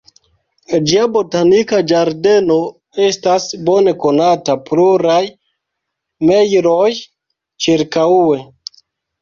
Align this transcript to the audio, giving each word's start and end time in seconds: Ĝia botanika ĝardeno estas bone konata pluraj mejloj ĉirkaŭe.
Ĝia 0.91 1.01
botanika 1.17 1.81
ĝardeno 1.91 2.55
estas 3.09 3.45
bone 3.67 3.93
konata 4.05 4.57
pluraj 4.71 5.21
mejloj 6.31 6.91
ĉirkaŭe. 7.67 8.45